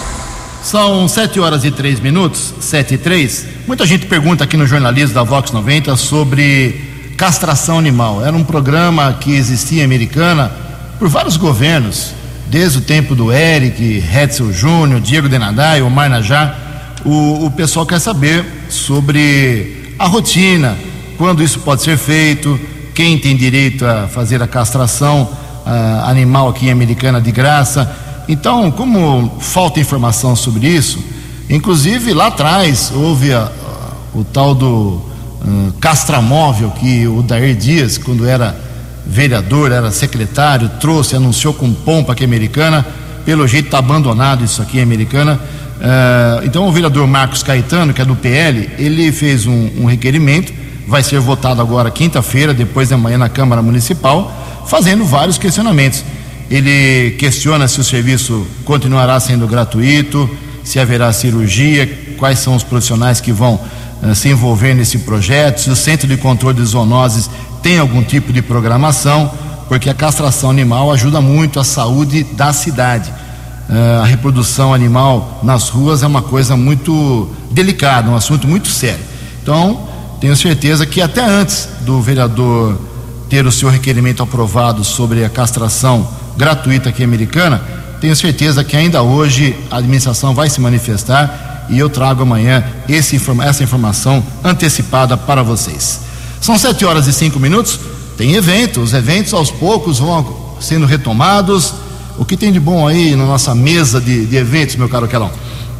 [0.60, 3.46] São sete horas e três minutos, sete e três.
[3.64, 6.80] Muita gente pergunta aqui no jornalismo da Vox 90 sobre
[7.16, 8.26] castração animal.
[8.26, 10.50] Era um programa que existia Americana
[10.98, 12.12] por vários governos,
[12.48, 16.56] desde o tempo do Eric, Hetzel Júnior, Diego Denadai, Omar Najá.
[17.04, 20.76] O, o pessoal quer saber sobre a rotina,
[21.16, 22.58] quando isso pode ser feito,
[22.94, 25.28] quem tem direito a fazer a castração
[26.04, 27.90] animal aqui em Americana de graça.
[28.28, 30.98] Então, como falta informação sobre isso,
[31.50, 37.98] inclusive lá atrás houve a, a, o tal do uh, castramóvel que o Dair Dias,
[37.98, 38.56] quando era
[39.04, 42.86] vereador, era secretário, trouxe, anunciou com pompa aqui em Americana,
[43.24, 45.34] pelo jeito está abandonado isso aqui em Americana.
[45.34, 50.52] Uh, então o vereador Marcos Caetano, que é do PL, ele fez um, um requerimento,
[50.86, 54.32] vai ser votado agora quinta-feira, depois de amanhã na Câmara Municipal,
[54.66, 56.04] fazendo vários questionamentos.
[56.50, 60.28] Ele questiona se o serviço continuará sendo gratuito,
[60.62, 61.86] se haverá cirurgia,
[62.18, 63.58] quais são os profissionais que vão
[64.02, 67.30] uh, se envolver nesse projeto, se o Centro de Controle de Zoonoses
[67.62, 69.30] tem algum tipo de programação,
[69.68, 73.10] porque a castração animal ajuda muito a saúde da cidade.
[73.68, 79.04] Uh, a reprodução animal nas ruas é uma coisa muito delicada, um assunto muito sério.
[79.42, 79.88] Então,
[80.22, 82.78] tenho certeza que até antes do vereador
[83.28, 87.60] ter o seu requerimento aprovado sobre a castração gratuita aqui americana,
[88.00, 93.20] tenho certeza que ainda hoje a administração vai se manifestar e eu trago amanhã esse,
[93.42, 96.02] essa informação antecipada para vocês.
[96.40, 97.80] São sete horas e cinco minutos.
[98.16, 101.74] Tem eventos, os eventos aos poucos vão sendo retomados.
[102.16, 105.32] O que tem de bom aí na nossa mesa de, de eventos, meu caro Quelão?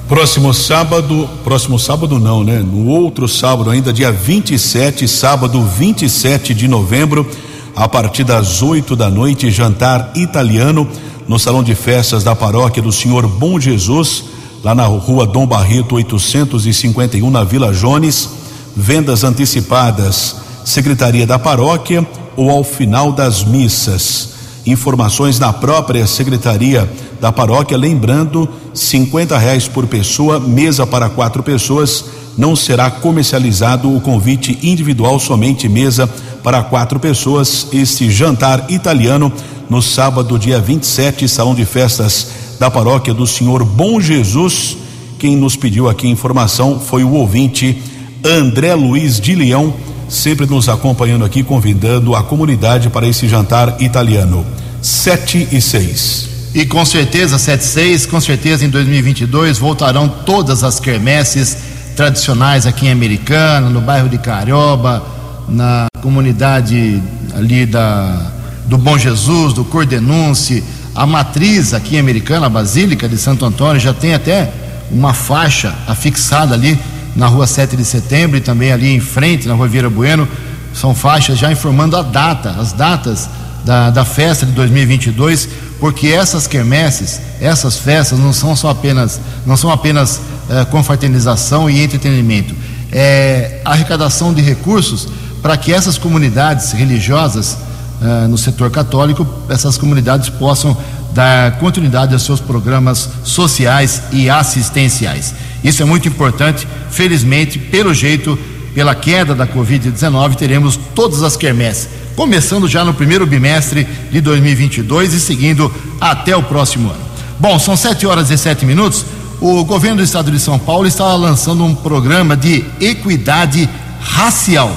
[0.09, 2.59] Próximo sábado, próximo sábado não, né?
[2.59, 7.27] No outro sábado, ainda dia 27, sábado 27 de novembro,
[7.75, 10.87] a partir das 8 da noite, jantar italiano
[11.27, 14.25] no salão de festas da paróquia do Senhor Bom Jesus,
[14.63, 18.29] lá na rua Dom Barreto 851, na Vila Jones.
[18.77, 24.31] Vendas antecipadas secretaria da paróquia ou ao final das missas.
[24.65, 26.89] Informações na própria secretaria
[27.21, 32.05] da paróquia, lembrando, cinquenta reais por pessoa, mesa para quatro pessoas.
[32.39, 36.09] Não será comercializado o convite individual, somente mesa
[36.43, 37.67] para quatro pessoas.
[37.73, 39.33] Este jantar italiano
[39.69, 44.77] no sábado, dia 27, salão de festas da paróquia do Senhor Bom Jesus.
[45.19, 47.83] Quem nos pediu aqui informação foi o ouvinte
[48.25, 49.75] André Luiz de Leão
[50.13, 54.45] sempre nos acompanhando aqui, convidando a comunidade para esse jantar italiano.
[54.81, 56.29] 7 e 6.
[56.55, 61.57] E com certeza, 7 e 6, com certeza em 2022 voltarão todas as quermesses
[61.97, 65.03] tradicionais aqui em Americana, no bairro de Carioba,
[65.49, 67.03] na comunidade
[67.35, 68.33] ali da,
[68.67, 70.63] do Bom Jesus, do Cordenunce,
[70.95, 74.51] a matriz aqui em Americana, a Basílica de Santo Antônio, já tem até
[74.91, 76.79] uma faixa afixada ali
[77.15, 80.27] na rua 7 de setembro e também ali em frente, na rua Vieira Bueno,
[80.75, 83.29] são faixas já informando a data, as datas
[83.65, 85.49] da, da festa de 2022,
[85.79, 91.83] porque essas quermesses, essas festas não são só apenas, não são apenas é, confraternização e
[91.83, 92.55] entretenimento,
[92.91, 95.09] é arrecadação de recursos
[95.43, 97.57] para que essas comunidades religiosas
[98.01, 100.77] é, no setor católico, essas comunidades possam
[101.15, 105.35] dar continuidade aos seus programas sociais e assistenciais.
[105.63, 106.67] Isso é muito importante.
[106.91, 108.39] Felizmente, pelo jeito,
[108.75, 115.15] pela queda da Covid-19, teremos todas as quermesses, começando já no primeiro bimestre de 2022
[115.15, 117.01] e seguindo até o próximo ano.
[117.39, 119.05] Bom, são sete horas e sete minutos.
[119.41, 123.69] O governo do estado de São Paulo está lançando um programa de equidade
[124.01, 124.77] racial.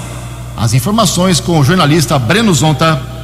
[0.57, 3.14] As informações com o jornalista Breno Zonta.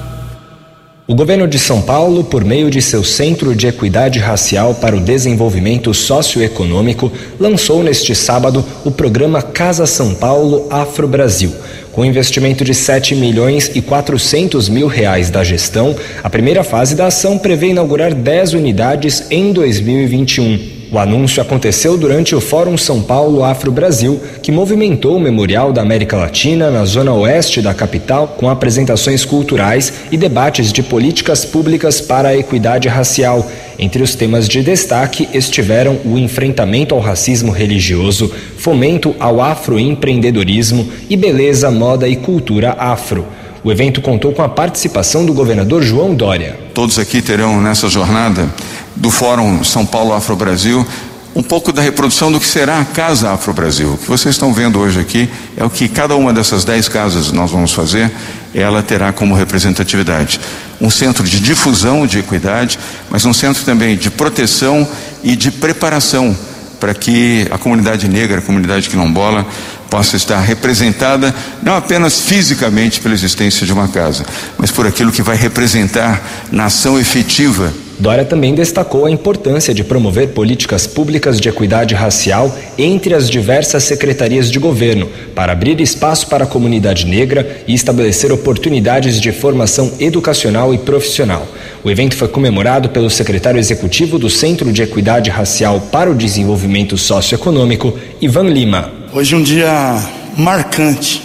[1.12, 5.02] O governo de São Paulo, por meio de seu Centro de Equidade Racial para o
[5.02, 11.54] Desenvolvimento Socioeconômico, lançou neste sábado o programa Casa São Paulo Afro Brasil.
[11.92, 15.94] Com investimento de 7 milhões e 400 mil reais da gestão,
[16.24, 20.81] a primeira fase da ação prevê inaugurar 10 unidades em 2021.
[20.94, 25.82] O anúncio aconteceu durante o Fórum São Paulo Afro Brasil, que movimentou o Memorial da
[25.82, 32.02] América Latina na zona oeste da capital, com apresentações culturais e debates de políticas públicas
[32.02, 33.50] para a equidade racial.
[33.80, 41.16] Entre os temas de destaque estiveram o enfrentamento ao racismo religioso, fomento ao afroempreendedorismo e
[41.16, 43.26] beleza, moda e cultura afro.
[43.64, 46.60] O evento contou com a participação do governador João Dória.
[46.74, 48.50] Todos aqui terão nessa jornada
[48.96, 50.86] do Fórum São Paulo Afro Brasil
[51.34, 53.94] um pouco da reprodução do que será a Casa Afro Brasil.
[53.94, 57.32] O que vocês estão vendo hoje aqui é o que cada uma dessas dez casas
[57.32, 58.12] nós vamos fazer,
[58.54, 60.42] ela terá como representatividade.
[60.80, 62.78] Um centro de difusão de equidade,
[63.10, 64.86] mas um centro também de proteção
[65.24, 66.36] e de preparação
[66.82, 69.46] para que a comunidade negra, a comunidade quilombola,
[69.88, 74.26] possa estar representada não apenas fisicamente pela existência de uma casa,
[74.58, 76.20] mas por aquilo que vai representar
[76.52, 77.72] na ação efetiva
[78.02, 83.84] Dória também destacou a importância de promover políticas públicas de equidade racial entre as diversas
[83.84, 89.92] secretarias de governo, para abrir espaço para a comunidade negra e estabelecer oportunidades de formação
[90.00, 91.48] educacional e profissional.
[91.84, 96.98] O evento foi comemorado pelo secretário executivo do Centro de Equidade Racial para o Desenvolvimento
[96.98, 98.92] Socioeconômico, Ivan Lima.
[99.14, 100.04] Hoje é um dia
[100.36, 101.22] marcante,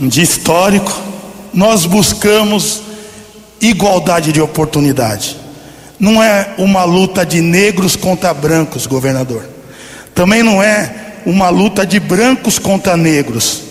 [0.00, 0.92] um dia histórico.
[1.54, 2.82] Nós buscamos
[3.60, 5.45] igualdade de oportunidade
[5.98, 9.48] não é uma luta de negros contra brancos, governador.
[10.14, 13.62] Também não é uma luta de brancos contra negros.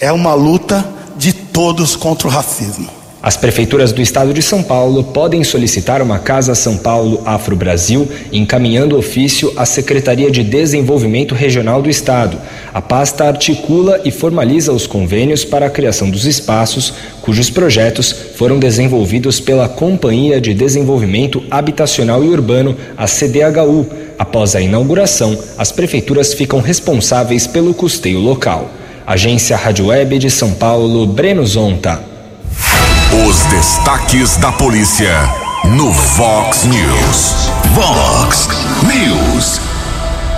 [0.00, 0.84] É uma luta
[1.16, 3.01] de todos contra o racismo.
[3.22, 8.08] As prefeituras do estado de São Paulo podem solicitar uma Casa São Paulo Afro Brasil,
[8.32, 12.36] encaminhando ofício à Secretaria de Desenvolvimento Regional do Estado.
[12.74, 18.58] A pasta articula e formaliza os convênios para a criação dos espaços, cujos projetos foram
[18.58, 23.86] desenvolvidos pela Companhia de Desenvolvimento Habitacional e Urbano, a CDHU.
[24.18, 28.68] Após a inauguração, as prefeituras ficam responsáveis pelo custeio local.
[29.06, 32.11] Agência Rádio Web de São Paulo, Breno Zonta.
[33.14, 35.12] Os destaques da polícia
[35.76, 37.50] no Vox News.
[37.74, 38.48] Vox
[38.84, 39.60] News.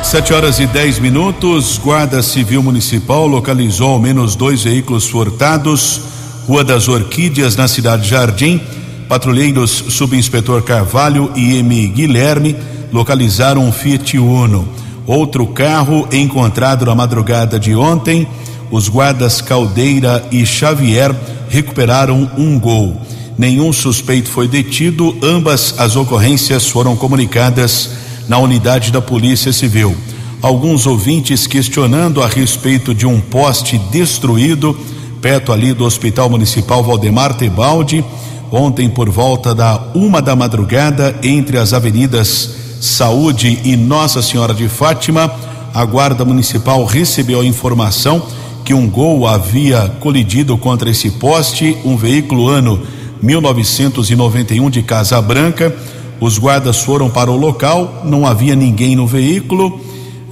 [0.03, 1.79] Sete horas e dez minutos.
[1.79, 6.01] Guarda Civil Municipal localizou ao menos dois veículos furtados.
[6.49, 8.61] Rua das Orquídeas, na cidade Jardim.
[9.09, 11.87] Patrulheiros Subinspetor Carvalho e M.
[11.87, 12.57] Guilherme
[12.93, 14.69] localizaram um Fiat Uno.
[15.07, 18.27] Outro carro encontrado na madrugada de ontem.
[18.75, 21.15] Os guardas Caldeira e Xavier
[21.49, 23.01] recuperaram um gol.
[23.39, 27.91] Nenhum suspeito foi detido, ambas as ocorrências foram comunicadas
[28.27, 29.97] na unidade da Polícia Civil.
[30.43, 34.77] Alguns ouvintes questionando a respeito de um poste destruído
[35.23, 38.05] perto ali do Hospital Municipal Valdemar Tebaldi,
[38.51, 42.51] ontem por volta da uma da madrugada, entre as avenidas
[42.81, 45.33] Saúde e Nossa Senhora de Fátima,
[45.73, 48.21] a Guarda Municipal recebeu a informação
[48.65, 52.81] que um gol havia colidido contra esse poste, um veículo ano
[53.23, 55.75] 1991 de Casa Branca.
[56.19, 59.81] Os guardas foram para o local, não havia ninguém no veículo,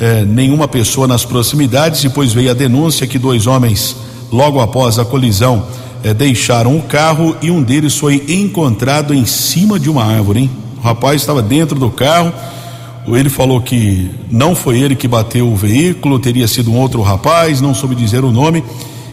[0.01, 2.03] eh, nenhuma pessoa nas proximidades.
[2.03, 3.97] Depois veio a denúncia que dois homens,
[4.33, 5.67] logo após a colisão,
[6.03, 10.41] eh, deixaram o carro e um deles foi encontrado em cima de uma árvore.
[10.41, 10.51] Hein?
[10.79, 12.33] O rapaz estava dentro do carro
[13.09, 17.61] ele falou que não foi ele que bateu o veículo, teria sido um outro rapaz,
[17.61, 18.63] não soube dizer o nome.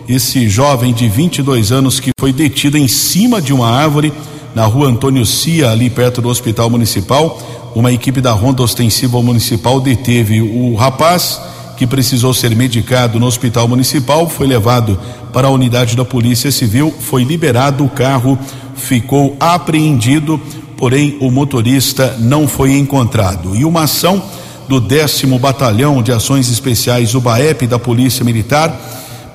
[0.08, 4.14] Esse jovem de 22 anos que foi detido em cima de uma árvore
[4.54, 7.40] na rua Antônio Cia, ali perto do Hospital Municipal.
[7.76, 11.40] Uma equipe da Ronda Ostensiva Municipal deteve o rapaz
[11.78, 15.00] que precisou ser medicado no Hospital Municipal, foi levado
[15.32, 18.38] para a unidade da Polícia Civil, foi liberado, o carro
[18.76, 20.40] ficou apreendido
[20.80, 23.54] porém o motorista não foi encontrado.
[23.54, 24.24] E uma ação
[24.68, 28.74] do décimo Batalhão de Ações Especiais UBAEP da Polícia Militar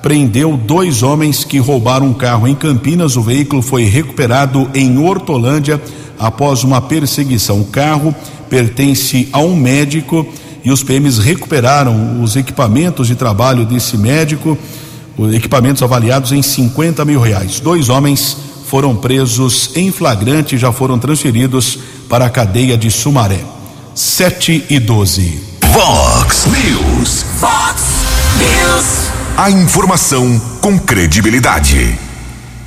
[0.01, 3.15] prendeu dois homens que roubaram um carro em Campinas.
[3.15, 5.79] O veículo foi recuperado em Hortolândia
[6.17, 7.61] após uma perseguição.
[7.61, 8.13] O carro
[8.49, 10.25] pertence a um médico
[10.63, 14.57] e os PMs recuperaram os equipamentos de trabalho desse médico,
[15.31, 17.59] equipamentos avaliados em 50 mil reais.
[17.59, 23.43] Dois homens foram presos em flagrante e já foram transferidos para a cadeia de Sumaré.
[23.93, 25.39] 7 e 12.
[25.71, 27.25] Vox News.
[27.39, 27.83] Vox
[28.37, 29.11] News.
[29.37, 31.97] A informação com credibilidade.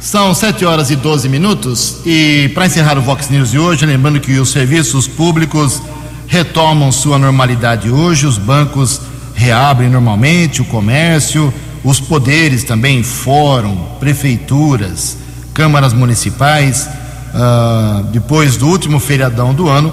[0.00, 4.20] São 7 horas e 12 minutos e para encerrar o Vox News de hoje, lembrando
[4.20, 5.82] que os serviços públicos
[6.28, 9.00] retomam sua normalidade hoje, os bancos
[9.34, 15.16] reabrem normalmente, o comércio, os poderes também, fórum, prefeituras,
[15.58, 16.88] câmaras municipais.
[17.34, 19.92] Uh, depois do último feriadão do ano,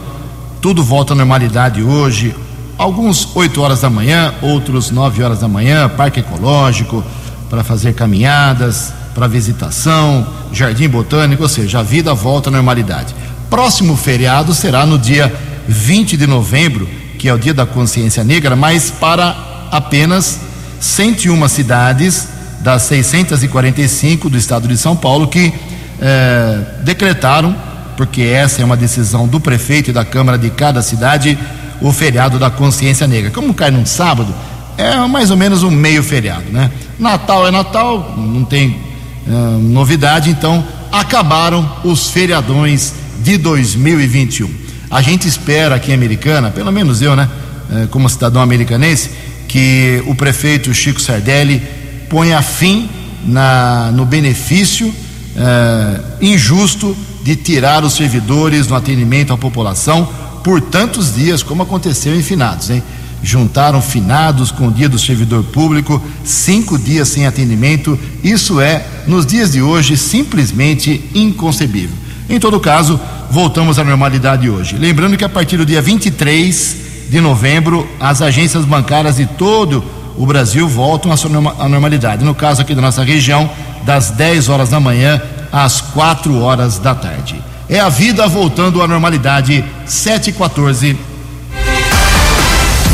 [0.62, 2.36] tudo volta à normalidade hoje.
[2.78, 7.04] Alguns 8 horas da manhã, outros 9 horas da manhã, parque ecológico,
[7.50, 13.16] para fazer caminhadas, para visitação, jardim botânico, ou seja, a vida volta à normalidade.
[13.50, 15.34] Próximo feriado será no dia
[15.68, 16.88] 20 de novembro,
[17.18, 19.36] que é o dia da consciência negra, mas para
[19.72, 20.40] apenas
[20.80, 22.35] 101 cidades
[22.66, 25.54] das 645 do estado de São Paulo que
[26.02, 27.56] eh, decretaram,
[27.96, 31.38] porque essa é uma decisão do prefeito e da Câmara de cada cidade,
[31.80, 33.30] o feriado da consciência negra.
[33.30, 34.34] Como cai num sábado,
[34.80, 36.72] é mais ou menos um meio feriado, né?
[36.98, 38.80] Natal é Natal, não tem
[39.28, 44.50] uh, novidade, então acabaram os feriadões de 2021.
[44.90, 47.30] A gente espera aqui em Americana, pelo menos eu, né,
[47.70, 49.12] uh, como cidadão americanense,
[49.48, 51.75] que o prefeito Chico Sardelli
[52.10, 52.90] ponha fim
[53.26, 60.08] na, no benefício uh, injusto de tirar os servidores no atendimento à população
[60.44, 62.84] por tantos dias, como aconteceu em finados, hein?
[63.24, 67.98] juntaram finados com o dia do servidor público, cinco dias sem atendimento.
[68.24, 71.96] Isso é, nos dias de hoje, simplesmente inconcebível.
[72.30, 73.00] Em todo caso,
[73.32, 74.78] voltamos à normalidade hoje.
[74.78, 76.78] Lembrando que a partir do dia 23
[77.10, 82.24] de novembro, as agências bancárias de todo o Brasil voltam à normalidade.
[82.24, 83.50] No caso aqui da nossa região,
[83.84, 85.20] das 10 horas da manhã
[85.52, 87.42] às 4 horas da tarde.
[87.68, 90.96] É a vida voltando à normalidade, 7 e 14.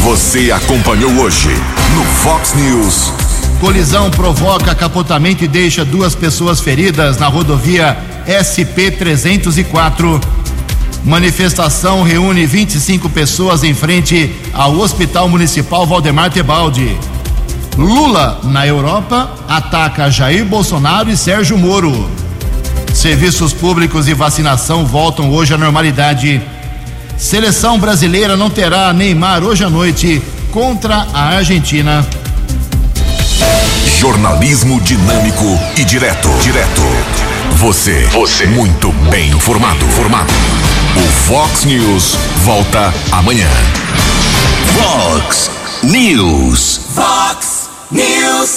[0.03, 1.49] Você acompanhou hoje
[1.93, 3.11] no Fox News.
[3.59, 10.19] Colisão provoca capotamento e deixa duas pessoas feridas na rodovia SP-304.
[11.03, 16.97] Manifestação reúne 25 pessoas em frente ao Hospital Municipal Valdemar Tebaldi.
[17.81, 22.07] Lula, na Europa, ataca Jair Bolsonaro e Sérgio Moro.
[22.93, 26.39] Serviços públicos e vacinação voltam hoje à normalidade.
[27.17, 30.21] Seleção brasileira não terá Neymar hoje à noite
[30.51, 32.05] contra a Argentina.
[33.99, 36.29] Jornalismo dinâmico e direto.
[36.43, 36.83] Direto.
[37.55, 38.05] Você.
[38.11, 38.45] Você.
[38.45, 39.83] Muito bem informado.
[39.87, 40.31] Formado.
[40.97, 43.49] O Fox News volta amanhã.
[44.77, 45.49] Fox
[45.83, 46.81] News.
[46.93, 47.60] Fox
[47.91, 48.51] News.